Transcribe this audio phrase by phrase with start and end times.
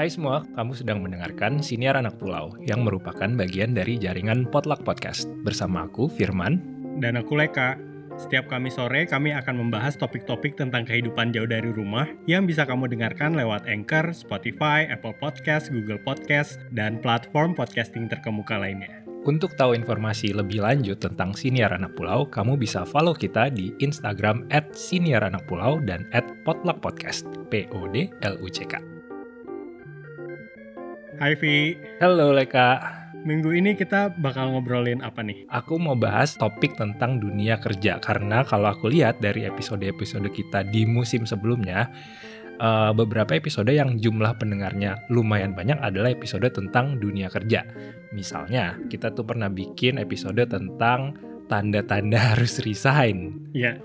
[0.00, 5.28] Hai semua, kamu sedang mendengarkan Siniar Anak Pulau yang merupakan bagian dari jaringan Potluck Podcast.
[5.44, 6.62] Bersama aku, Firman.
[7.04, 7.76] Dan aku Leka.
[8.16, 12.88] Setiap kami sore, kami akan membahas topik-topik tentang kehidupan jauh dari rumah yang bisa kamu
[12.88, 18.99] dengarkan lewat Anchor, Spotify, Apple Podcast, Google Podcast, dan platform podcasting terkemuka lainnya.
[19.20, 24.48] Untuk tahu informasi lebih lanjut tentang Siniar Anak Pulau, kamu bisa follow kita di Instagram
[24.48, 28.74] at Siniar Anak Pulau dan at Potluck Podcast, P-O-D-L-U-C-K.
[31.20, 32.80] Hai Vi, Halo Leka,
[33.20, 35.44] minggu ini kita bakal ngobrolin apa nih?
[35.52, 40.88] aku mau bahas topik tentang dunia kerja karena kalau aku lihat dari episode-episode kita di
[40.88, 41.92] musim sebelumnya,
[42.60, 47.64] eh, beberapa episode yang jumlah pendengarnya lumayan banyak adalah episode tentang dunia kerja.
[48.12, 51.16] Misalnya, kita tuh pernah bikin episode tentang
[51.48, 53.80] tanda-tanda harus resign, Ya,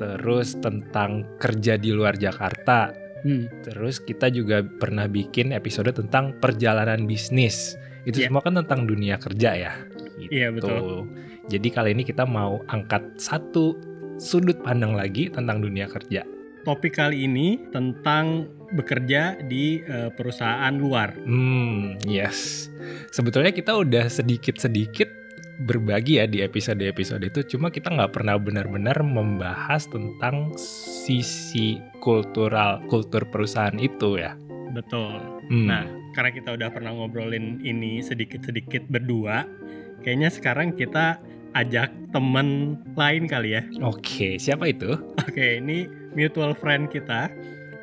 [0.00, 2.90] terus tentang kerja di luar Jakarta,
[3.22, 3.64] hmm.
[3.70, 7.78] Terus kita juga pernah bikin episode tentang perjalanan bisnis.
[8.04, 8.28] Itu Iya.
[8.28, 9.72] semua kan tentang dunia kerja ya.
[10.18, 10.30] Gitu.
[10.30, 11.08] Iya, betul.
[11.48, 13.76] Jadi kali ini kita mau angkat satu
[14.20, 16.33] sudut pandang lagi tentang dunia kerja.
[16.64, 21.14] Topik kali ini tentang bekerja di eh, perusahaan luar.
[21.22, 22.68] Hmm, yes.
[23.14, 25.22] Sebetulnya kita udah sedikit-sedikit
[25.62, 27.40] berbagi ya di episode-episode itu.
[27.54, 34.34] Cuma kita nggak pernah benar-benar membahas tentang sisi kultural, kultur perusahaan itu ya.
[34.74, 35.22] Betul.
[35.46, 35.66] Hmm.
[35.70, 35.84] Nah,
[36.18, 39.46] karena kita udah pernah ngobrolin ini sedikit-sedikit berdua,
[40.02, 41.22] kayaknya sekarang kita
[41.54, 43.62] ajak temen lain kali ya.
[43.80, 44.94] Oke, siapa itu?
[45.22, 47.30] Oke, ini mutual friend kita,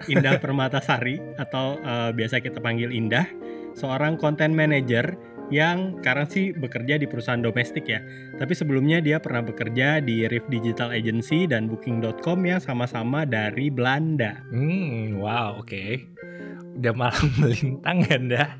[0.08, 3.28] Indah Permatasari atau eh, biasa kita panggil Indah,
[3.74, 5.16] seorang content manager
[5.52, 8.00] yang sekarang sih bekerja di perusahaan domestik ya.
[8.40, 14.40] Tapi sebelumnya dia pernah bekerja di Riff Digital Agency dan Booking.com yang sama-sama dari Belanda.
[14.48, 16.08] Hmm, wow, oke.
[16.80, 18.56] Udah malam melintang ya?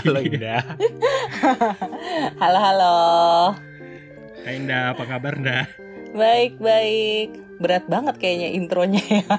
[0.00, 0.32] Halo, Iya.
[0.32, 0.62] Indah.
[2.40, 2.96] Halo halo.
[4.40, 5.68] Hai Indah, apa kabar Indah?
[6.16, 7.36] Baik baik.
[7.60, 9.24] Berat banget kayaknya intronya ya.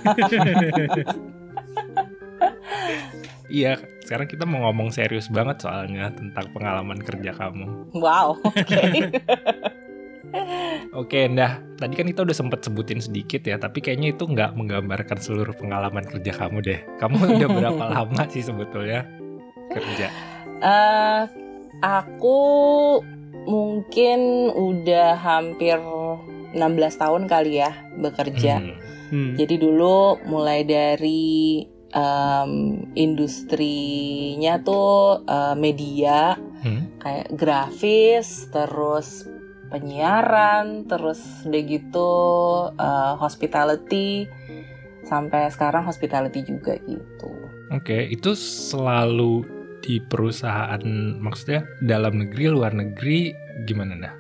[3.52, 3.76] Iya,
[4.08, 7.92] sekarang kita mau ngomong serius banget soalnya tentang pengalaman kerja kamu.
[8.00, 8.40] Wow.
[8.48, 9.12] Oke.
[11.04, 11.60] Oke, Nda.
[11.76, 16.08] Tadi kan kita udah sempet sebutin sedikit ya, tapi kayaknya itu nggak menggambarkan seluruh pengalaman
[16.08, 16.80] kerja kamu deh.
[16.96, 19.04] Kamu udah berapa lama sih sebetulnya
[19.76, 20.08] kerja?
[20.64, 21.22] Eh,
[21.84, 22.40] aku
[23.46, 26.58] mungkin udah hampir 16
[27.02, 28.60] tahun kali ya bekerja.
[28.60, 28.76] Hmm.
[29.12, 29.32] Hmm.
[29.36, 32.52] Jadi dulu mulai dari em,
[32.96, 36.94] industrinya tuh eh, media Hmm.
[37.02, 39.26] kayak grafis, terus
[39.74, 42.12] penyiaran, terus udah gitu
[42.78, 44.30] eh, hospitality,
[45.10, 47.34] sampai sekarang hospitality juga gitu.
[47.74, 50.82] Oke, itu selalu di perusahaan,
[51.18, 53.34] maksudnya dalam negeri, luar negeri,
[53.66, 54.12] gimana Nda?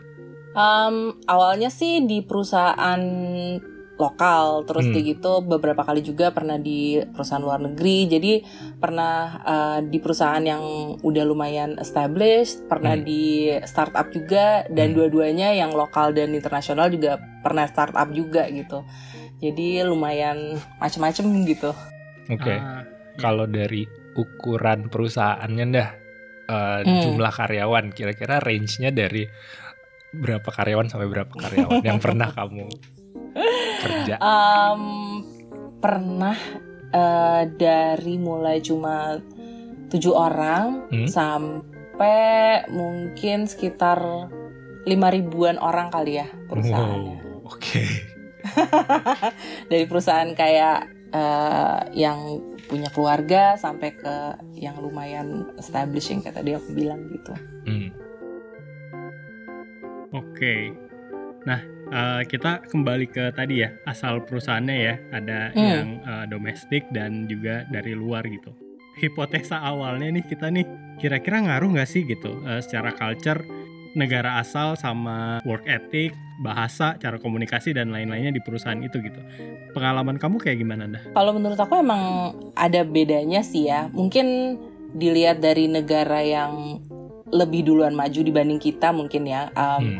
[0.52, 3.00] Em, awalnya sih di perusahaan
[4.02, 4.98] lokal, terus Hmm.
[4.98, 8.10] kayak gitu beberapa kali juga pernah di perusahaan luar negeri.
[8.10, 8.34] Jadi
[8.82, 10.64] pernah eh, di perusahaan yang
[11.06, 13.06] udah lumayan established, pernah Hmm.
[13.06, 14.96] di startup juga, dan Hmm.
[14.98, 18.82] dua-duanya yang lokal dan internasional juga pernah startup juga gitu.
[19.38, 21.70] Jadi lumayan macem-macem gitu.
[22.30, 22.82] Oke, Ah,
[23.22, 25.90] kalau dari ukuran perusahaannya dah
[26.48, 27.02] eh, Hmm.
[27.02, 29.24] jumlah karyawan, kira-kira range-nya dari
[30.12, 32.68] berapa karyawan sampai berapa karyawan yang pernah kamu
[33.80, 34.20] kerja?
[34.20, 34.84] Em,
[35.80, 36.36] pernah
[36.92, 39.16] eh, dari mulai cuma
[39.88, 41.08] tujuh orang Hmm?
[41.08, 44.00] sampai mungkin sekitar
[44.84, 47.16] lima ribuan orang kali ya perusahaannya.
[47.22, 47.84] Wow, Oke.
[49.70, 50.80] Dari perusahaan kayak
[51.12, 52.20] eh, yang
[52.72, 54.16] punya keluarga sampai ke
[54.56, 57.36] yang lumayan establishing kayak tadi aku bilang gitu.
[57.68, 57.90] Hmm.
[60.16, 60.72] Oke.
[61.44, 61.60] Nah,
[61.92, 65.60] eh, kita kembali ke tadi ya, asal perusahaannya ya, ada Hmm.
[65.68, 68.56] yang eh, domestik dan juga dari luar gitu.
[69.04, 70.64] Hipotesa awalnya nih kita nih,
[70.96, 73.44] kira-kira ngaruh nggak sih gitu eh, secara culture
[73.94, 79.22] negara asal sama work ethic, bahasa, cara komunikasi dan lain-lainnya di perusahaan itu gitu.
[79.76, 81.04] Pengalaman kamu kayak gimana dah?
[81.14, 83.92] Kalau menurut aku emang ada bedanya sih ya.
[83.92, 84.58] Mungkin
[84.96, 86.84] dilihat dari negara yang
[87.32, 89.48] lebih duluan maju dibanding kita mungkin ya.
[89.56, 90.00] Um,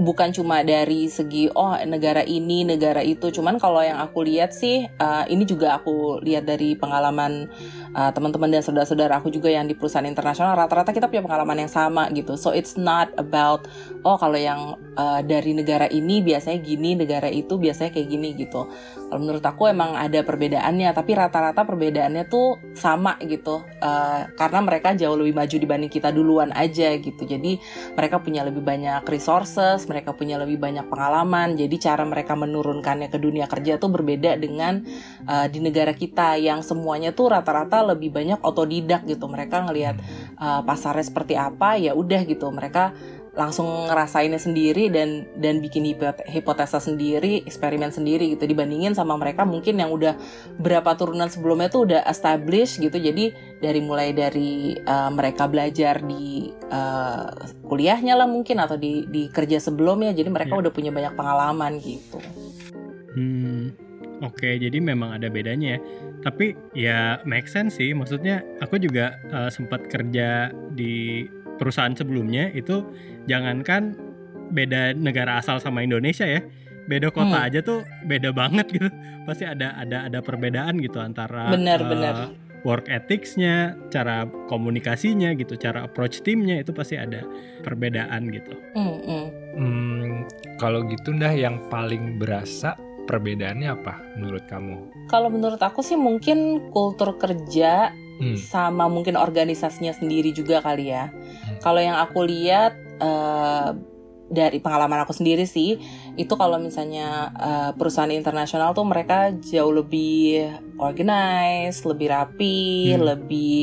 [0.00, 4.88] Bukan cuma dari segi oh negara ini negara itu cuman kalau yang aku lihat sih
[4.88, 7.52] uh, ini juga aku lihat dari pengalaman
[7.92, 11.72] uh, teman-teman dan saudara-saudara aku juga yang di perusahaan internasional rata-rata kita punya pengalaman yang
[11.72, 13.68] sama gitu so it's not about
[14.08, 18.70] oh kalau yang uh, dari negara ini biasanya gini, negara itu biasanya kayak gini gitu.
[19.10, 23.62] Kalau menurut aku emang ada perbedaannya, tapi rata-rata perbedaannya tuh sama gitu.
[23.82, 27.22] Uh, karena mereka jauh lebih maju dibanding kita duluan aja gitu.
[27.26, 27.58] Jadi
[27.94, 31.58] mereka punya lebih banyak resources, mereka punya lebih banyak pengalaman.
[31.58, 34.86] Jadi cara mereka menurunkannya ke dunia kerja tuh berbeda dengan
[35.26, 39.26] uh, di negara kita yang semuanya tuh rata-rata lebih banyak otodidak gitu.
[39.26, 39.98] Mereka ngelihat
[40.38, 42.46] uh, pasarnya seperti apa, ya udah gitu.
[42.54, 42.94] Mereka
[43.34, 45.82] langsung ngerasainnya sendiri dan dan bikin
[46.30, 50.14] hipotesa sendiri, eksperimen sendiri gitu dibandingin sama mereka mungkin yang udah
[50.62, 52.94] berapa turunan sebelumnya tuh udah established gitu.
[52.94, 57.30] Jadi dari mulai dari uh, mereka belajar di uh,
[57.66, 60.14] kuliahnya lah mungkin atau di di kerja sebelumnya.
[60.14, 60.62] Jadi mereka yeah.
[60.62, 62.18] udah punya banyak pengalaman gitu.
[63.18, 63.74] Hmm.
[64.22, 65.80] Oke, okay, jadi memang ada bedanya ya.
[66.22, 67.90] Tapi ya make sense sih.
[67.92, 72.84] Maksudnya aku juga uh, sempat kerja di perusahaan sebelumnya itu
[73.30, 73.94] jangankan
[74.52, 76.44] beda negara asal sama Indonesia ya
[76.84, 77.46] beda kota hmm.
[77.48, 78.88] aja tuh beda banget gitu
[79.24, 82.14] pasti ada ada ada perbedaan gitu antara benar uh, benar
[82.64, 87.24] work ethicsnya cara komunikasinya gitu cara approach timnya itu pasti ada
[87.64, 89.26] perbedaan gitu hmm, hmm.
[89.56, 90.12] Hmm,
[90.60, 96.68] kalau gitu dah yang paling berasa perbedaannya apa menurut kamu kalau menurut aku sih mungkin
[96.72, 98.36] kultur kerja hmm.
[98.38, 101.10] sama mungkin organisasinya sendiri juga kali ya.
[101.10, 101.58] Hmm.
[101.62, 103.74] Kalau yang aku lihat uh,
[104.30, 105.76] dari pengalaman aku sendiri sih,
[106.16, 110.48] itu kalau misalnya uh, perusahaan internasional tuh mereka jauh lebih
[110.80, 113.02] organized, lebih rapi, hmm.
[113.04, 113.60] lebih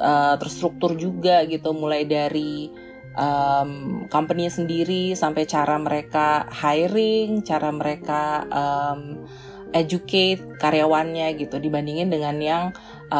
[0.00, 2.72] uh, terstruktur juga gitu, mulai dari
[3.16, 9.28] um, company sendiri sampai cara mereka hiring, cara mereka um,
[9.72, 12.64] educate karyawannya gitu dibandingin dengan yang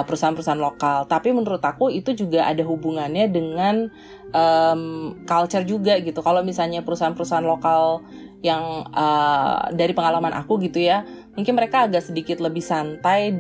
[0.01, 1.05] perusahaan-perusahaan lokal.
[1.05, 3.93] Tapi menurut aku itu juga ada hubungannya dengan
[4.33, 6.25] um, culture juga gitu.
[6.25, 8.01] Kalau misalnya perusahaan-perusahaan lokal
[8.41, 11.05] yang uh, dari pengalaman aku gitu ya,
[11.37, 13.37] mungkin mereka agak sedikit lebih santai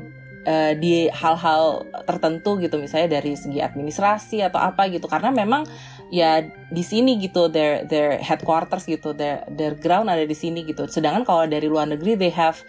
[0.46, 5.66] uh, di hal-hal tertentu gitu misalnya dari segi administrasi atau apa gitu karena memang
[6.12, 10.86] ya di sini gitu their their headquarters gitu their their ground ada di sini gitu
[10.90, 12.60] sedangkan kalau dari luar negeri they have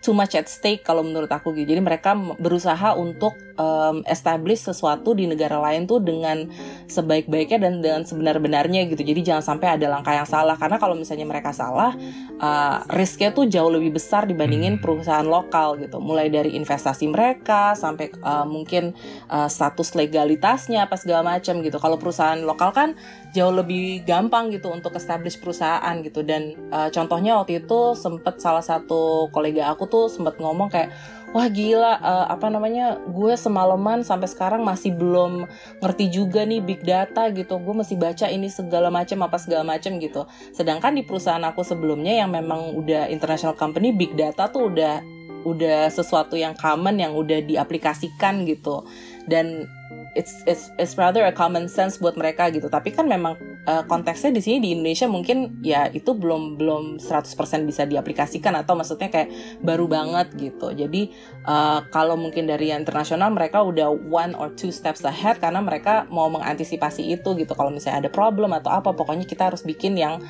[0.00, 1.76] too much at stake kalau menurut aku gitu.
[1.76, 6.48] Jadi mereka berusaha untuk um, establish sesuatu di negara lain tuh dengan
[6.88, 9.04] sebaik-baiknya dan dengan sebenar-benarnya gitu.
[9.04, 11.92] Jadi jangan sampai ada langkah yang salah karena kalau misalnya mereka salah,
[12.40, 14.82] uh, risknya tuh jauh lebih besar dibandingin hmm.
[14.82, 16.00] perusahaan lokal gitu.
[16.00, 18.96] Mulai dari investasi mereka sampai uh, mungkin
[19.28, 21.76] uh, status legalitasnya apa segala macam gitu.
[21.76, 22.88] Kalau perusahaan lokal kan
[23.36, 26.24] jauh lebih gampang gitu untuk establish perusahaan gitu.
[26.24, 30.94] Dan uh, contohnya waktu itu sempet salah satu kolega aku tuh sempat ngomong kayak
[31.30, 35.46] wah gila uh, apa namanya gue semalaman sampai sekarang masih belum
[35.78, 37.58] ngerti juga nih big data gitu.
[37.62, 40.26] Gue masih baca ini segala macam apa segala macam gitu.
[40.54, 45.02] Sedangkan di perusahaan aku sebelumnya yang memang udah international company big data tuh udah
[45.40, 48.82] udah sesuatu yang common yang udah diaplikasikan gitu.
[49.30, 49.70] Dan
[50.18, 52.66] it's it's it's rather a common sense buat mereka gitu.
[52.66, 57.34] Tapi kan memang uh, konteksnya di sini di Indonesia mungkin ya itu belum belum 100%
[57.68, 60.72] bisa diaplikasikan atau maksudnya kayak baru banget gitu.
[60.72, 61.12] Jadi
[61.44, 66.08] uh, kalau mungkin dari yang internasional mereka udah one or two steps ahead karena mereka
[66.08, 67.52] mau mengantisipasi itu gitu.
[67.52, 70.22] Kalau misalnya ada problem atau apa pokoknya kita harus bikin yang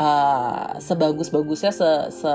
[0.00, 2.32] uh, sebagus-bagusnya se, se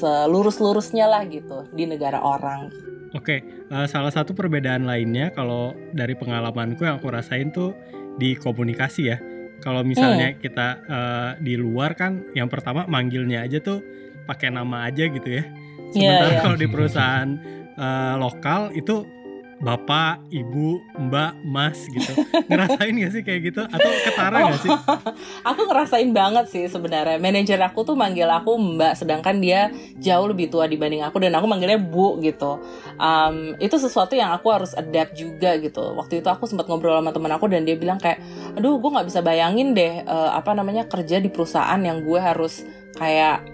[0.00, 2.72] selurus-lurusnya lah gitu di negara orang.
[3.10, 3.42] Oke,
[3.74, 7.74] uh, salah satu perbedaan lainnya kalau dari pengalamanku yang aku rasain tuh
[8.16, 9.18] di komunikasi ya.
[9.60, 10.38] Kalau misalnya hmm.
[10.40, 13.84] kita uh, di luar kan, yang pertama manggilnya aja tuh
[14.24, 15.44] pakai nama aja gitu ya.
[15.44, 16.42] Iya, Sementara yeah, yeah.
[16.42, 17.30] kalau di perusahaan
[17.76, 19.19] uh, lokal itu
[19.60, 22.16] bapak, ibu, mbak, mas gitu.
[22.48, 23.62] Ngerasain gak sih kayak gitu?
[23.68, 24.72] Atau ketara oh, gak sih?
[25.48, 27.20] aku ngerasain banget sih sebenarnya.
[27.20, 29.68] Manajer aku tuh manggil aku mbak, sedangkan dia
[30.00, 32.56] jauh lebih tua dibanding aku dan aku manggilnya bu gitu.
[32.96, 35.92] Um, itu sesuatu yang aku harus adapt juga gitu.
[35.92, 38.24] Waktu itu aku sempat ngobrol sama teman aku dan dia bilang kayak,
[38.56, 42.64] aduh gue nggak bisa bayangin deh uh, apa namanya kerja di perusahaan yang gue harus
[42.96, 43.44] kayak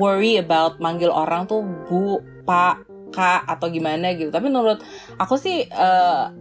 [0.00, 4.32] worry about manggil orang tuh bu, pak, kak atau gimana gitu.
[4.32, 4.80] Tapi menurut
[5.20, 6.32] aku sih uh,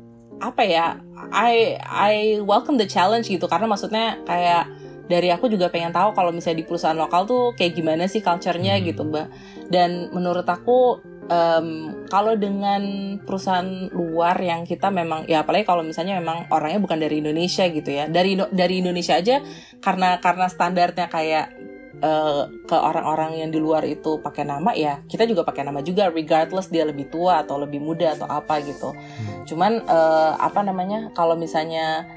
[0.41, 0.97] apa ya
[1.29, 3.45] I I welcome the challenge gitu.
[3.45, 4.71] Karena maksudnya kayak
[5.11, 8.79] dari aku juga pengen tahu kalau misalnya di perusahaan lokal tuh kayak gimana sih culture-nya
[8.79, 8.83] hmm.
[8.87, 9.27] gitu mbak.
[9.67, 11.67] Dan menurut aku um,
[12.07, 12.81] kalau dengan
[13.19, 17.91] perusahaan luar yang kita memang ya apalagi kalau misalnya memang orangnya bukan dari Indonesia gitu
[17.91, 18.07] ya.
[18.07, 19.43] Dari dari Indonesia aja
[19.83, 21.60] karena karena standarnya kayak
[22.01, 26.09] uh, ke orang-orang yang di luar itu pakai nama ya kita juga pakai nama juga
[26.09, 29.47] regardless dia lebih tua atau lebih muda atau apa gitu hmm.
[29.47, 32.09] cuman uh, apa namanya kalau misalnya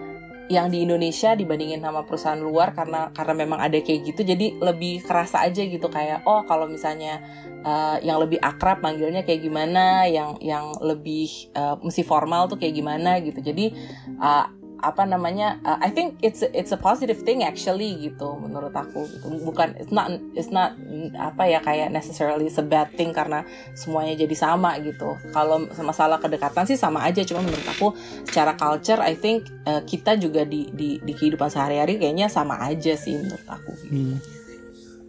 [0.53, 5.01] yang di Indonesia dibandingin sama perusahaan luar karena karena memang ada kayak gitu jadi lebih
[5.01, 7.25] kerasa aja gitu kayak oh kalau misalnya
[7.65, 12.77] uh, yang lebih akrab manggilnya kayak gimana yang yang lebih uh, mesti formal tuh kayak
[12.77, 13.73] gimana gitu jadi
[14.21, 19.07] uh, apa namanya uh, I think it's it's a positive thing actually gitu menurut aku
[19.11, 20.75] gitu bukan it's not it's not
[21.19, 26.67] apa ya kayak necessarily a bad thing karena semuanya jadi sama gitu kalau masalah kedekatan
[26.67, 27.95] sih sama aja cuma menurut aku
[28.27, 32.97] secara culture I think uh, kita juga di di di kehidupan sehari-hari kayaknya sama aja
[32.97, 34.35] sih menurut aku hmm.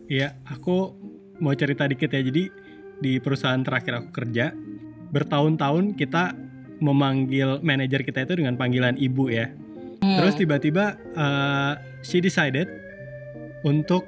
[0.06, 0.94] Iya, aku
[1.42, 2.22] mau cerita dikit ya.
[2.22, 2.50] Jadi
[3.02, 4.54] di perusahaan terakhir aku kerja,
[5.10, 6.38] bertahun-tahun kita
[6.80, 9.52] memanggil manajer kita itu dengan panggilan ibu ya.
[10.04, 10.18] Hmm.
[10.22, 11.74] Terus tiba-tiba uh,
[12.06, 12.70] she decided
[13.66, 14.06] untuk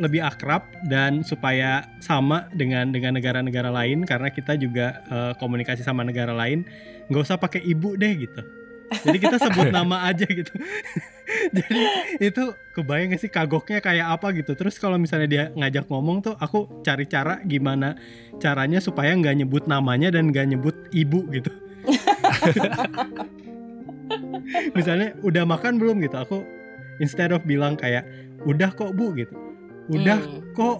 [0.00, 6.00] lebih akrab dan supaya sama dengan dengan negara-negara lain karena kita juga uh, komunikasi sama
[6.00, 6.64] negara lain
[7.12, 8.40] nggak usah pakai ibu deh gitu
[9.04, 10.50] jadi kita sebut nama aja gitu
[11.56, 11.80] jadi
[12.16, 16.34] itu kebayang gak sih kagoknya kayak apa gitu terus kalau misalnya dia ngajak ngomong tuh
[16.40, 17.94] aku cari cara gimana
[18.40, 21.52] caranya supaya nggak nyebut namanya dan nggak nyebut ibu gitu
[24.76, 26.02] misalnya udah makan belum?
[26.04, 26.16] Gitu.
[26.16, 26.44] Aku
[26.98, 28.04] instead of bilang kayak
[28.44, 29.34] udah kok bu gitu.
[29.90, 30.54] Udah hmm.
[30.56, 30.78] kok.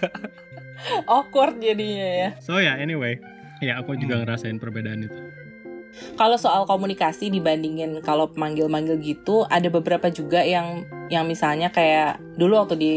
[1.10, 2.28] Awkward jadinya ya.
[2.40, 3.20] So ya yeah, anyway.
[3.60, 4.22] Ya aku juga hmm.
[4.24, 5.20] ngerasain perbedaan itu.
[6.14, 12.62] Kalau soal komunikasi dibandingin kalau manggil-manggil gitu ada beberapa juga yang yang misalnya kayak dulu
[12.62, 12.92] waktu di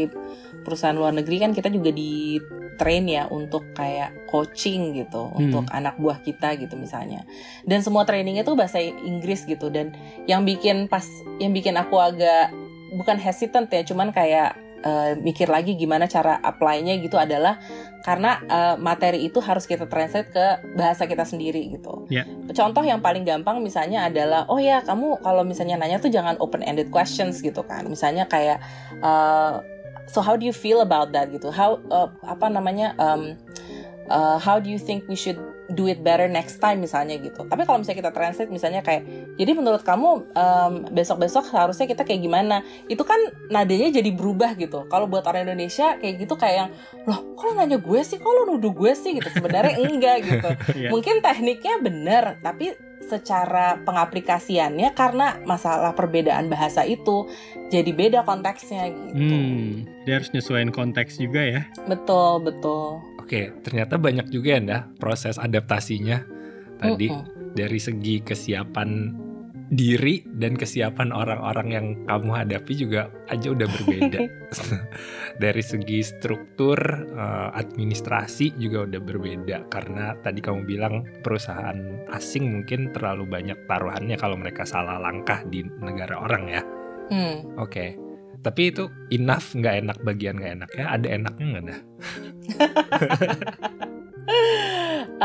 [0.62, 2.38] perusahaan luar negeri kan kita juga di
[2.76, 5.38] train ya untuk kayak coaching gitu hmm.
[5.40, 7.22] untuk anak buah kita gitu misalnya
[7.64, 9.94] dan semua trainingnya tuh bahasa Inggris gitu dan
[10.28, 11.04] yang bikin pas
[11.38, 12.50] yang bikin aku agak
[12.94, 14.54] bukan hesitant ya cuman kayak
[14.84, 17.58] uh, mikir lagi gimana cara apply-nya gitu adalah
[18.04, 22.04] karena uh, materi itu harus kita translate ke bahasa kita sendiri gitu.
[22.12, 22.28] Yeah.
[22.52, 26.60] Contoh yang paling gampang misalnya adalah oh ya kamu kalau misalnya nanya tuh jangan open
[26.60, 27.88] ended questions gitu kan.
[27.88, 28.60] Misalnya kayak
[29.00, 29.64] uh,
[30.08, 31.50] so how do you feel about that gitu?
[31.50, 33.38] How uh, apa namanya um,
[34.10, 35.38] uh, how do you think we should
[35.72, 37.44] do it better next time misalnya gitu?
[37.48, 39.04] Tapi kalau misalnya kita translate misalnya kayak
[39.40, 42.60] jadi menurut kamu um, besok-besok harusnya kita kayak gimana?
[42.88, 43.18] Itu kan
[43.48, 44.84] nadanya jadi berubah gitu.
[44.92, 46.70] Kalau buat orang Indonesia kayak gitu kayak yang
[47.08, 48.20] loh kalau nanya gue sih?
[48.20, 49.16] Kalau nuduh gue sih?
[49.16, 49.28] gitu.
[49.32, 50.50] Sebenarnya enggak gitu.
[50.74, 50.90] Yeah.
[50.90, 52.74] mungkin tekniknya bener tapi
[53.08, 57.28] secara pengaplikasiannya karena masalah perbedaan bahasa itu
[57.68, 59.34] jadi beda konteksnya gitu.
[59.34, 61.62] Hmm, dia harus nyesuaiin konteks juga ya.
[61.84, 63.00] Betul, betul.
[63.20, 66.24] Oke, ternyata banyak juga ya proses adaptasinya
[66.76, 67.24] tadi uh -uh.
[67.56, 69.16] dari segi kesiapan
[69.72, 74.20] diri dan kesiapan orang-orang yang kamu hadapi juga aja udah berbeda.
[75.42, 76.76] Dari segi struktur
[77.16, 84.16] uh, administrasi juga udah berbeda karena tadi kamu bilang perusahaan asing mungkin terlalu banyak taruhannya
[84.20, 86.62] kalau mereka salah langkah di negara orang ya.
[87.08, 87.36] Hmm.
[87.56, 87.70] Oke.
[87.70, 87.90] Okay.
[88.44, 90.84] Tapi itu enough nggak enak bagian nggak enak ya?
[90.92, 91.80] Ada enaknya nggak dah?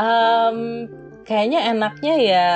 [0.00, 0.88] um,
[1.30, 2.48] kayaknya enaknya ya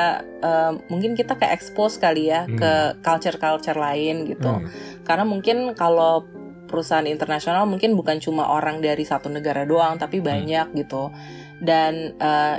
[0.43, 2.59] uh, mungkin kita ke expose kali ya hmm.
[2.59, 2.73] ke
[3.07, 4.51] culture-culture lain gitu.
[4.51, 4.67] Hmm.
[5.07, 6.27] Karena mungkin kalau
[6.67, 10.27] perusahaan internasional mungkin bukan cuma orang dari satu negara doang tapi hmm.
[10.27, 10.77] banyak hmm.
[10.83, 11.15] gitu.
[11.63, 12.59] Dan uh,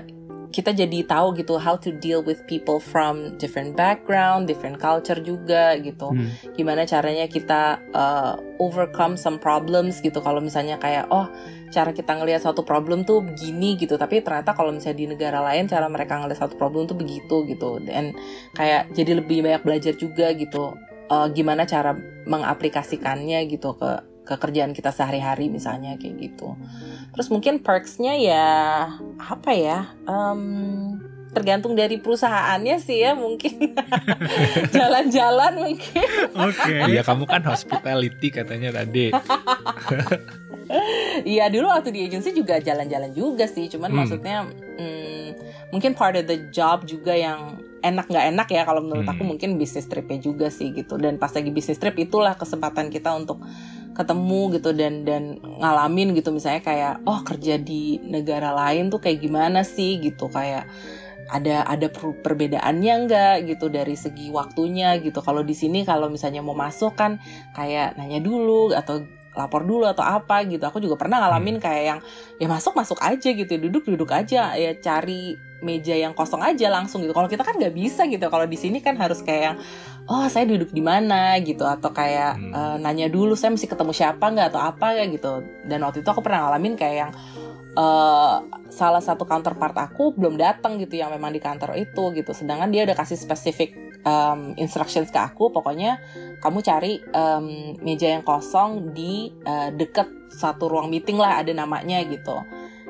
[0.56, 5.76] kita jadi tahu gitu how to deal with people from different background, different culture juga
[5.84, 6.16] gitu.
[6.16, 6.32] Hmm.
[6.56, 10.24] Gimana caranya kita uh, overcome some problems gitu.
[10.24, 11.28] Kalau misalnya kayak oh
[11.76, 15.68] cara kita ngelihat suatu problem tuh begini gitu, tapi ternyata kalau misalnya di negara lain
[15.68, 17.84] cara mereka ngelihat satu problem tuh begitu gitu.
[17.84, 18.16] Dan
[18.56, 20.80] kayak jadi lebih banyak belajar juga gitu.
[21.06, 21.94] Uh, gimana cara
[22.26, 26.58] mengaplikasikannya gitu ke kekerjaan kita sehari-hari misalnya kayak gitu.
[27.14, 28.46] Terus mungkin perksnya ya
[29.22, 29.94] apa ya?
[30.10, 31.00] Um,
[31.36, 33.76] tergantung dari perusahaannya sih ya mungkin
[34.76, 36.08] jalan-jalan mungkin.
[36.32, 36.64] Oke.
[36.64, 36.96] Okay.
[36.96, 39.12] Ya kamu kan hospitality katanya tadi.
[41.22, 43.98] Iya dulu waktu di agency juga jalan-jalan juga sih, cuman hmm.
[44.02, 45.28] maksudnya hmm,
[45.70, 49.14] mungkin part of the job juga yang enak nggak enak ya kalau menurut hmm.
[49.14, 53.14] aku mungkin bisnis tripnya juga sih gitu dan pas lagi bisnis trip itulah kesempatan kita
[53.14, 53.46] untuk
[53.96, 56.36] ketemu gitu dan dan ngalamin gitu.
[56.36, 59.98] Misalnya kayak oh kerja di negara lain tuh kayak gimana sih?
[60.04, 60.68] Gitu kayak
[61.26, 65.24] ada ada perbedaannya enggak gitu dari segi waktunya gitu.
[65.24, 67.18] Kalau di sini kalau misalnya mau masuk kan
[67.58, 69.02] kayak nanya dulu atau
[69.36, 70.64] lapor dulu atau apa gitu.
[70.66, 71.64] Aku juga pernah ngalamin hmm.
[71.64, 72.00] kayak yang
[72.40, 77.04] ya masuk masuk aja gitu duduk duduk aja ya cari meja yang kosong aja langsung
[77.04, 77.12] gitu.
[77.12, 78.26] Kalau kita kan nggak bisa gitu.
[78.28, 79.58] Kalau di sini kan harus kayak yang
[80.08, 81.36] oh saya duduk di mana?
[81.44, 81.64] gitu.
[81.68, 82.52] Atau kayak hmm.
[82.52, 84.48] uh, nanya dulu saya mesti ketemu siapa nggak?
[84.56, 85.44] atau apa ya gitu.
[85.66, 87.12] Dan waktu itu aku pernah ngalamin kayak yang
[87.76, 88.42] uh,
[88.72, 92.32] salah satu counterpart aku belum datang gitu yang memang di kantor itu gitu.
[92.32, 93.76] Sedangkan dia udah kasih spesifik
[94.08, 95.52] um, instructions ke aku.
[95.52, 96.00] Pokoknya
[96.40, 102.02] kamu cari um, meja yang kosong di uh, deket satu ruang meeting lah ada namanya
[102.08, 102.42] gitu.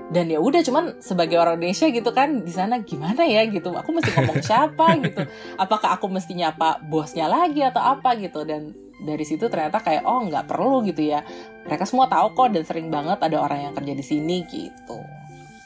[0.06, 3.74] Dan ya udah cuman sebagai orang Indonesia gitu kan di sana gimana ya gitu?
[3.74, 5.26] Aku mesti ngomong siapa gitu?
[5.58, 8.46] Apakah aku mesti nyapa bosnya lagi atau apa gitu?
[8.46, 11.26] Dan dari situ ternyata kayak oh nggak perlu gitu ya
[11.68, 15.00] mereka semua tahu kok dan sering banget ada orang yang kerja di sini gitu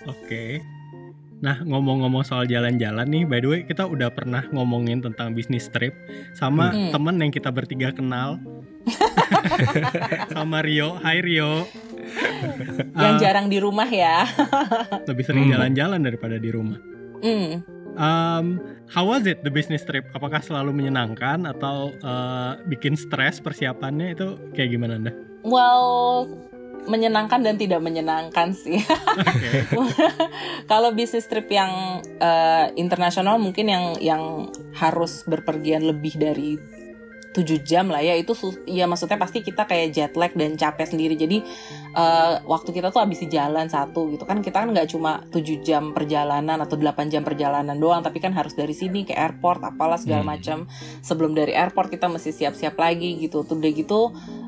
[0.08, 0.62] oke okay.
[1.40, 5.96] Nah, ngomong-ngomong soal jalan-jalan nih, by the way, kita udah pernah ngomongin tentang bisnis trip
[6.36, 6.92] sama hmm.
[6.92, 8.44] temen yang kita bertiga kenal.
[10.36, 11.00] sama Rio.
[11.00, 11.64] Hai Rio
[12.98, 14.26] yang uh, jarang di rumah ya.
[15.10, 15.54] lebih sering hmm.
[15.56, 16.80] jalan-jalan daripada di rumah.
[17.20, 17.79] Mm.
[18.00, 20.08] Um, how was it the business trip?
[20.16, 25.12] Apakah selalu menyenangkan atau uh, bikin stres persiapannya itu kayak gimana anda?
[25.44, 26.32] Well,
[26.88, 28.80] menyenangkan dan tidak menyenangkan sih.
[30.72, 34.24] Kalau bisnis trip yang uh, internasional mungkin yang yang
[34.80, 36.56] harus berpergian lebih dari
[37.30, 38.34] 7 jam lah ya itu
[38.66, 41.14] ya maksudnya pasti kita kayak jet lag dan capek sendiri.
[41.14, 41.46] Jadi
[41.94, 44.26] uh, waktu kita tuh habis di jalan satu gitu.
[44.26, 48.34] Kan kita kan nggak cuma 7 jam perjalanan atau 8 jam perjalanan doang tapi kan
[48.34, 50.32] harus dari sini ke airport apalah segala hmm.
[50.34, 50.58] macam.
[51.06, 53.46] Sebelum dari airport kita mesti siap-siap lagi gitu.
[53.46, 54.02] Tuh udah gitu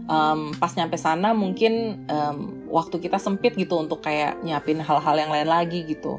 [0.08, 5.32] um, pas nyampe sana mungkin um, waktu kita sempit gitu untuk kayak nyiapin hal-hal yang
[5.32, 6.18] lain lagi gitu.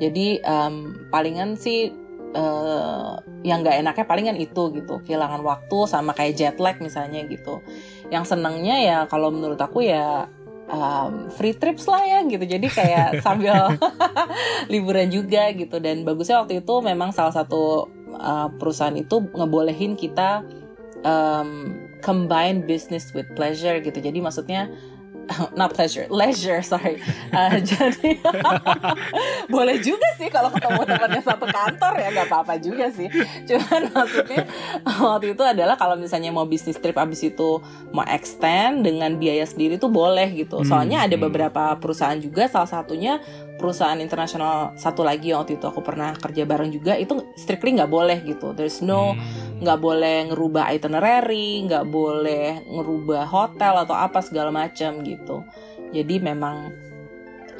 [0.00, 1.92] Jadi um, palingan sih
[2.34, 5.00] uh, yang nggak enaknya palingan itu gitu.
[5.04, 7.64] Kehilangan waktu sama kayak jet lag misalnya gitu.
[8.12, 10.28] Yang senangnya ya kalau menurut aku ya
[10.70, 12.44] um, free trips lah ya gitu.
[12.44, 13.74] Jadi kayak sambil
[14.72, 15.82] liburan juga gitu.
[15.82, 20.44] Dan bagusnya waktu itu memang salah satu uh, perusahaan itu ngebolehin kita
[21.04, 23.98] um, combine business with pleasure gitu.
[24.00, 24.72] Jadi maksudnya
[25.58, 26.98] not pleasure, leisure, sorry.
[27.30, 28.18] Uh, jadi
[29.54, 33.08] boleh juga sih kalau ketemu temannya satu kantor ya nggak apa-apa juga sih.
[33.46, 34.46] Cuman maksudnya
[34.86, 37.62] waktu itu adalah kalau misalnya mau bisnis trip abis itu
[37.94, 40.62] mau extend dengan biaya sendiri tuh boleh gitu.
[40.62, 41.24] Hmm, Soalnya ada hmm.
[41.30, 43.18] beberapa perusahaan juga, salah satunya
[43.60, 47.92] perusahaan internasional satu lagi yang waktu itu aku pernah kerja bareng juga itu strictly nggak
[47.92, 48.56] boleh gitu.
[48.56, 49.49] There's no hmm.
[49.60, 55.44] Nggak boleh ngerubah itinerary, nggak boleh ngerubah hotel atau apa segala macam gitu.
[55.92, 56.72] Jadi memang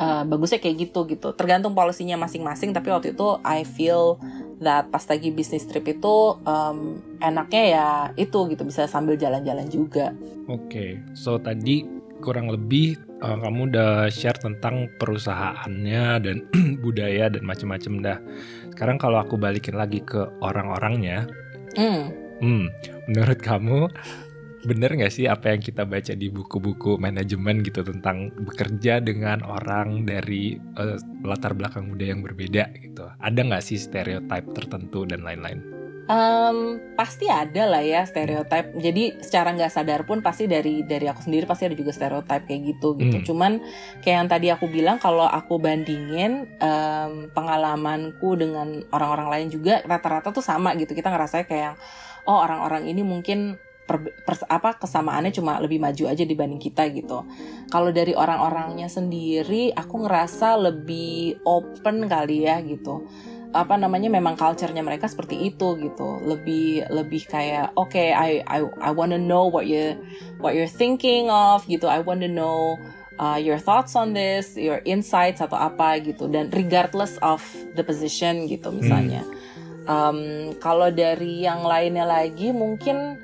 [0.00, 1.36] uh, bagusnya kayak gitu gitu.
[1.36, 2.72] Tergantung polisinya masing-masing.
[2.72, 4.16] Tapi waktu itu I feel
[4.64, 10.12] that pas lagi bisnis trip itu um, enaknya ya itu gitu bisa sambil jalan-jalan juga.
[10.48, 10.90] Oke, okay.
[11.16, 11.84] so tadi
[12.20, 16.36] kurang lebih uh, kamu udah share tentang perusahaannya dan
[16.84, 18.18] budaya dan macam-macam dah.
[18.76, 21.24] Sekarang kalau aku balikin lagi ke orang-orangnya,
[21.76, 22.02] mm.
[22.40, 22.64] hmm,
[23.10, 23.90] menurut kamu
[24.60, 30.04] bener nggak sih apa yang kita baca di buku-buku manajemen gitu tentang bekerja dengan orang
[30.04, 33.08] dari uh, latar belakang budaya yang berbeda gitu?
[33.24, 35.79] Ada nggak sih stereotip tertentu dan lain-lain?
[36.10, 38.74] Um, pasti ada lah ya stereotip.
[38.74, 42.62] Jadi secara nggak sadar pun pasti dari dari aku sendiri pasti ada juga stereotip kayak
[42.66, 43.22] gitu gitu.
[43.22, 43.26] Hmm.
[43.30, 43.52] Cuman
[44.02, 50.34] kayak yang tadi aku bilang kalau aku bandingin um, pengalamanku dengan orang-orang lain juga rata-rata
[50.34, 50.98] tuh sama gitu.
[50.98, 51.78] Kita ngerasa kayak
[52.26, 53.54] oh orang-orang ini mungkin
[53.86, 57.22] per, per, apa kesamaannya cuma lebih maju aja dibanding kita gitu.
[57.70, 63.06] Kalau dari orang-orangnya sendiri aku ngerasa lebih open kali ya gitu
[63.50, 66.22] apa namanya memang culture-nya mereka seperti itu gitu.
[66.22, 69.98] Lebih lebih kayak oke okay, I I I wanna know what you
[70.38, 71.90] what you're thinking of gitu.
[71.90, 72.78] I wanna know
[73.18, 76.30] uh, your thoughts on this your insights atau apa gitu.
[76.30, 77.42] Dan regardless of
[77.74, 79.26] the position gitu misalnya.
[79.26, 79.50] Hmm.
[79.90, 80.18] um,
[80.62, 83.18] kalau dari yang lainnya lagi mungkin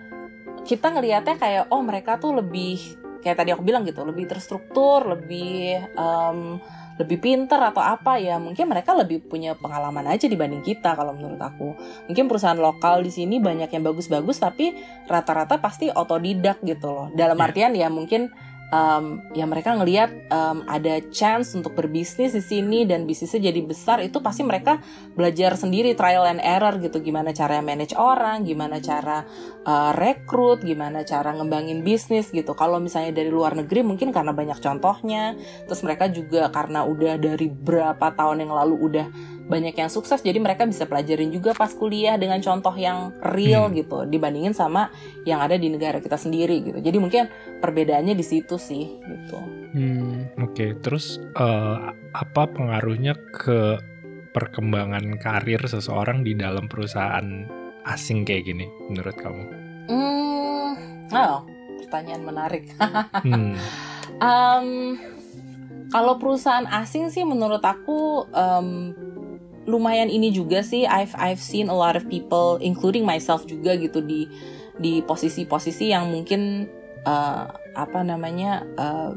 [0.66, 5.82] kita ngelihatnya kayak oh mereka tuh lebih kayak tadi aku bilang gitu lebih terstruktur lebih
[5.94, 6.58] um,
[6.96, 11.40] lebih pinter atau apa ya mungkin mereka lebih punya pengalaman aja dibanding kita kalau menurut
[11.40, 11.76] aku
[12.08, 14.72] mungkin perusahaan lokal di sini banyak yang bagus-bagus tapi
[15.04, 17.46] rata-rata pasti otodidak gitu loh dalam yeah.
[17.46, 18.32] artian ya mungkin
[18.72, 23.98] um, ya mereka ngelihat um, ada chance untuk berbisnis di sini dan bisnisnya jadi besar
[24.02, 24.82] itu pasti mereka
[25.14, 26.98] belajar sendiri trial and error gitu.
[27.02, 29.22] Gimana cara manage orang gimana cara
[29.66, 32.54] uh, rekrut gimana cara ngembangin bisnis gitu.
[32.58, 37.46] Kalau misalnya dari luar negeri mungkin karena banyak contohnya terus mereka juga karena udah dari
[37.50, 39.06] berapa tahun yang lalu udah
[39.46, 43.74] banyak yang sukses jadi mereka bisa pelajarin juga pas kuliah dengan contoh yang real hmm.
[43.78, 44.90] gitu dibandingin sama
[45.22, 47.30] yang ada di negara kita sendiri gitu jadi mungkin
[47.62, 49.38] perbedaannya di situ sih gitu.
[49.76, 50.70] Hmm, Oke okay.
[50.82, 53.78] terus uh, apa pengaruhnya ke
[54.34, 57.48] perkembangan karir seseorang di dalam perusahaan
[57.86, 59.42] asing kayak gini menurut kamu?
[59.86, 60.72] Hmm,
[61.14, 61.56] oh
[61.86, 62.64] pertanyaan menarik.
[63.24, 63.54] hmm.
[64.18, 64.68] um,
[65.86, 68.90] Kalau perusahaan asing sih menurut aku um,
[69.66, 70.86] lumayan ini juga sih.
[70.86, 74.30] I've I've seen a lot of people, including myself juga gitu di
[74.78, 76.70] di posisi-posisi yang mungkin
[77.04, 79.12] uh, apa namanya uh,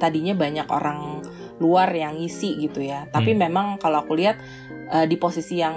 [0.00, 1.20] tadinya banyak orang
[1.60, 3.10] luar yang ngisi gitu ya.
[3.12, 3.40] Tapi hmm.
[3.44, 4.40] memang kalau aku lihat
[4.88, 5.76] uh, di posisi yang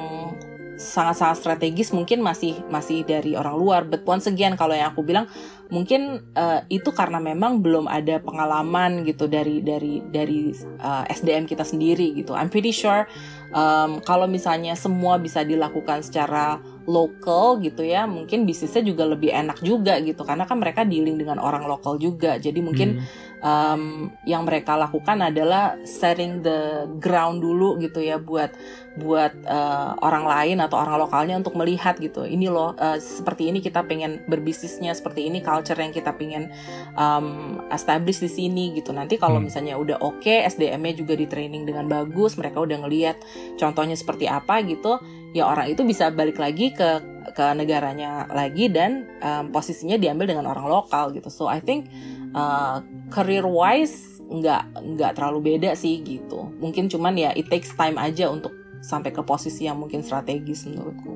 [0.83, 3.81] sangat-sangat strategis mungkin masih masih dari orang luar.
[3.87, 5.31] But once again kalau yang aku bilang
[5.71, 10.51] mungkin uh, itu karena memang belum ada pengalaman gitu dari dari dari
[10.83, 12.35] uh, eh, SDM kita sendiri gitu.
[12.35, 13.07] I'm pretty sure
[13.55, 19.63] um, kalau misalnya semua bisa dilakukan secara lokal gitu ya, mungkin bisnisnya juga lebih enak
[19.63, 22.35] juga gitu karena kan mereka dealing dengan orang lokal juga.
[22.35, 28.55] Jadi mungkin hmm um, yang mereka lakukan adalah setting the ground dulu gitu ya buat
[28.93, 32.29] buat uh, orang lain atau orang lokalnya untuk melihat gitu.
[32.29, 36.53] Ini loh uh, seperti ini kita pengen berbisnisnya seperti ini culture yang kita pengen
[36.93, 38.93] um, establish di sini gitu.
[38.93, 39.45] Nanti kalau hmm.
[39.49, 43.17] misalnya udah oke okay, SDM-nya juga di training dengan bagus mereka udah ngelihat
[43.58, 45.01] contohnya seperti apa gitu
[45.34, 47.01] ya orang itu bisa balik lagi ke
[47.34, 51.34] ke negaranya lagi dan um, posisinya diambil dengan orang lokal gitu.
[51.34, 51.89] So I think
[52.38, 54.63] uh, career wise nggak
[54.97, 56.53] nggak terlalu beda sih gitu.
[56.62, 61.15] Mungkin cuman ya it takes time aja untuk sampai ke posisi yang mungkin strategis menurutku.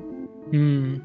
[0.50, 1.04] Hmm.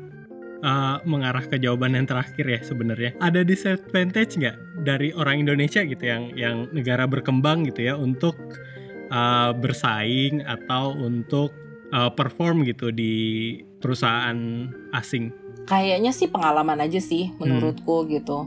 [0.64, 3.12] Uh, mengarah ke jawaban yang terakhir ya sebenarnya.
[3.20, 8.40] Ada disadvantage nggak dari orang Indonesia gitu yang yang negara berkembang gitu ya untuk
[9.12, 11.52] uh, bersaing atau untuk
[11.92, 15.36] uh, perform gitu di perusahaan asing?
[15.68, 18.10] Kayaknya sih pengalaman aja sih menurutku hmm.
[18.16, 18.40] gitu.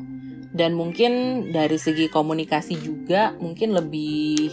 [0.57, 1.13] Dan mungkin
[1.53, 4.49] dari segi komunikasi juga mungkin lebih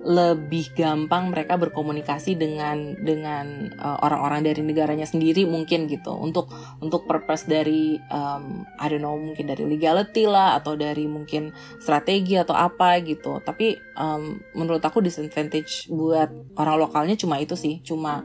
[0.00, 6.48] lebih gampang mereka berkomunikasi dengan dengan uh, orang-orang dari negaranya sendiri mungkin gitu untuk
[6.80, 12.40] untuk purpose dari um, I don't know mungkin dari legality lah atau dari mungkin strategi
[12.40, 18.24] atau apa gitu tapi um, menurut aku disadvantage buat orang lokalnya cuma itu sih cuma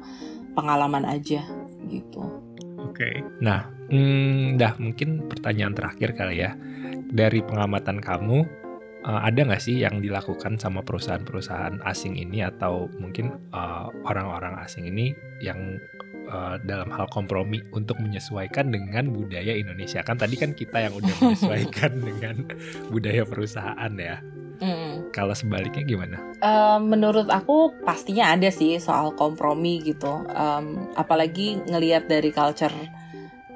[0.56, 1.44] pengalaman aja
[1.92, 2.24] gitu.
[2.80, 3.04] Oke.
[3.04, 3.16] Okay.
[3.44, 6.56] Nah, hmm, dah mungkin pertanyaan terakhir kali ya
[7.12, 8.65] dari pengamatan kamu
[9.06, 14.66] uh, ada nggak sih yang dilakukan sama perusahaan-perusahaan asing ini atau mungkin uh, orang-orang uh,
[14.66, 15.78] asing ini yang
[16.28, 21.14] uh, dalam hal kompromi untuk menyesuaikan dengan budaya Indonesia kan tadi kan kita yang udah
[21.22, 22.36] menyesuaikan dengan
[22.90, 24.20] budaya perusahaan ya.
[24.56, 25.12] Mm.
[25.12, 26.18] Kalau sebaliknya gimana?
[26.40, 30.24] Uh, menurut aku pastinya ada sih soal kompromi gitu.
[30.32, 32.72] Um, apalagi ngelihat dari culture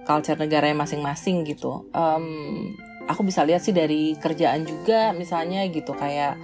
[0.03, 1.88] culture negara masing-masing gitu.
[1.95, 2.75] Um,
[3.09, 6.37] aku bisa lihat sih dari kerjaan juga misalnya gitu kayak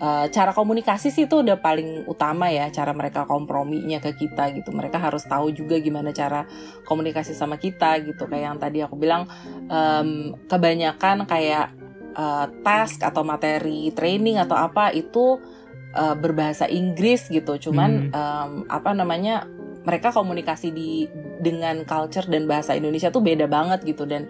[0.00, 4.72] uh, cara komunikasi sih itu udah paling utama ya cara mereka komprominya ke kita gitu.
[4.72, 6.48] Mereka harus tahu juga gimana cara
[6.88, 8.24] komunikasi sama kita gitu.
[8.28, 9.28] Kayak yang tadi aku bilang
[9.68, 11.76] um, kebanyakan kayak
[12.16, 15.40] uh, task atau materi training atau apa itu
[15.92, 17.60] uh, berbahasa Inggris gitu.
[17.70, 18.16] Cuman hmm.
[18.16, 19.44] um, apa namanya
[19.86, 21.06] mereka komunikasi di
[21.40, 24.04] dengan culture dan bahasa Indonesia tuh beda banget gitu.
[24.04, 24.28] Dan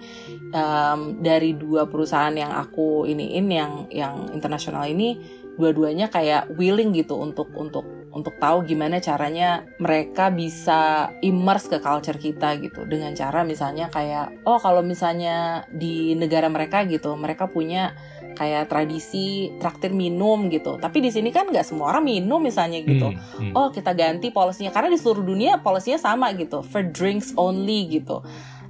[0.52, 5.18] um, dari dua perusahaan yang aku iniin yang yang internasional ini
[5.56, 7.84] dua-duanya kayak willing gitu untuk untuk
[8.16, 12.88] untuk tahu gimana caranya mereka bisa immerse ke culture kita gitu.
[12.88, 17.92] Dengan cara misalnya kayak oh kalau misalnya di negara mereka gitu mereka punya
[18.36, 20.76] kayak tradisi traktir minum gitu.
[20.76, 23.16] Tapi di sini kan nggak semua orang minum misalnya gitu.
[23.16, 23.52] Hmm, hmm.
[23.56, 28.20] Oh kita ganti polisinya karena di seluruh dunia polisinya sama gitu, for drinks only gitu.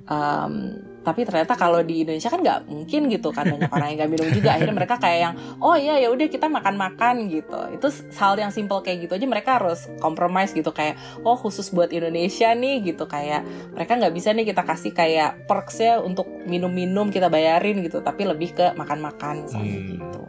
[0.06, 4.10] Um, tapi ternyata kalau di Indonesia kan nggak mungkin gitu kan banyak orang yang nggak
[4.10, 4.58] minum juga.
[4.58, 7.54] Akhirnya mereka kayak yang oh iya ya udah kita makan makan gitu.
[7.78, 7.86] Itu
[8.18, 12.50] hal yang simple kayak gitu aja mereka harus compromise gitu kayak oh khusus buat Indonesia
[12.50, 13.06] nih gitu.
[13.06, 18.26] Kayak mereka nggak bisa nih kita kasih kayak perksnya untuk minum-minum kita bayarin gitu tapi
[18.26, 19.88] lebih ke makan-makan misalnya hmm.
[19.94, 20.20] gitu.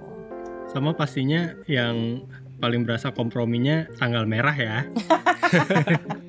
[0.70, 2.22] Sama pastinya yang
[2.62, 4.86] paling berasa komprominya tanggal merah ya.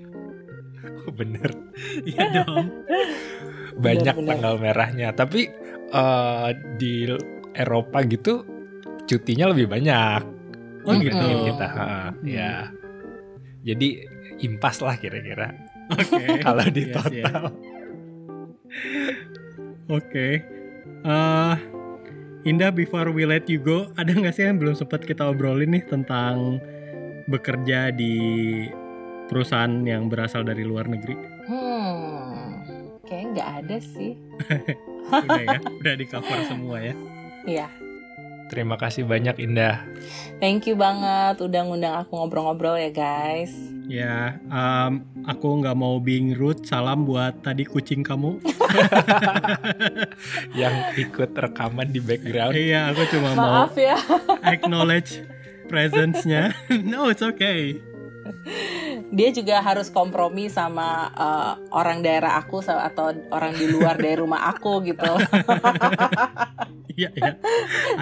[1.20, 1.50] Bener?
[2.08, 2.72] Iya dong
[3.78, 5.08] banyak bener, tanggal merahnya.
[5.14, 5.48] Tapi
[5.94, 7.08] uh, di
[7.54, 8.44] Eropa gitu
[9.08, 10.22] cutinya lebih banyak.
[10.84, 11.66] Oh gitu kita.
[11.66, 12.26] Ha, hmm.
[12.28, 12.70] Ya.
[13.64, 14.04] Jadi
[14.44, 15.54] impas lah kira-kira.
[15.92, 16.16] Oke.
[16.16, 16.28] Okay.
[16.46, 17.12] Kalau di yes, total.
[17.12, 17.46] Yeah.
[19.88, 20.04] Oke.
[20.04, 20.32] Okay.
[21.06, 21.56] Uh, eh,
[22.46, 25.84] Indah, before we let you go, ada nggak sih yang belum sempat kita obrolin nih
[25.84, 26.62] tentang
[27.28, 28.16] bekerja di
[29.28, 31.27] perusahaan yang berasal dari luar negeri?
[33.08, 34.12] Hmm, kayak nggak ada sih.
[35.24, 36.94] udah ya, udah di cover semua ya.
[37.48, 37.68] Iya.
[38.48, 39.84] Terima kasih banyak Indah.
[40.40, 43.52] Thank you banget udah ngundang aku ngobrol-ngobrol ya guys.
[43.88, 46.60] Ya, um, aku nggak mau being rude.
[46.68, 48.40] Salam buat tadi kucing kamu.
[50.60, 52.52] Yang ikut rekaman di background.
[52.52, 53.96] Iya, aku cuma Maaf mau ya.
[54.44, 55.24] acknowledge
[55.72, 56.52] presence-nya.
[56.92, 57.80] no, it's okay.
[59.16, 64.52] Dia juga harus kompromi sama uh, orang daerah aku atau orang di luar dari rumah
[64.52, 65.06] aku gitu.
[66.98, 67.38] Iya, iya.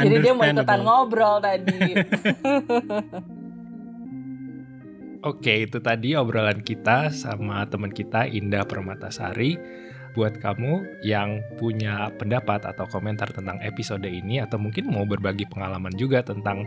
[0.01, 1.93] Jadi dia mau ikutan ngobrol tadi.
[5.29, 9.61] Oke, itu tadi obrolan kita sama teman kita Indah Permatasari.
[10.17, 15.93] Buat kamu yang punya pendapat atau komentar tentang episode ini atau mungkin mau berbagi pengalaman
[15.93, 16.65] juga tentang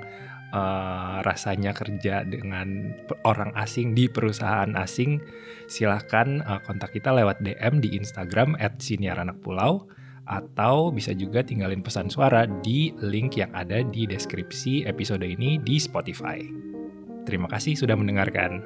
[0.54, 2.94] uh, rasanya kerja dengan
[3.26, 5.22] orang asing di perusahaan asing,
[5.70, 9.86] silahkan uh, kontak kita lewat DM di Instagram @siniaranakpulau
[10.30, 15.82] atau bisa juga tinggalin pesan suara di link yang ada di deskripsi episode ini di
[15.82, 16.38] Spotify.
[17.26, 18.62] Terima kasih sudah mendengarkan.